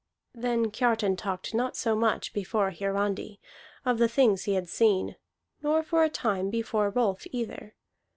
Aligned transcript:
Then 0.33 0.71
Kiartan 0.71 1.15
talked 1.15 1.53
not 1.53 1.77
so 1.77 1.95
much 1.95 2.33
before 2.33 2.71
Hiarandi 2.71 3.37
of 3.85 3.99
the 3.99 4.07
things 4.07 4.45
he 4.45 4.55
had 4.55 4.67
seen, 4.67 5.15
nor 5.61 5.83
for 5.83 6.03
a 6.03 6.09
time 6.09 6.49
before 6.49 6.89
Rolf 6.89 7.27
either. 7.31 7.75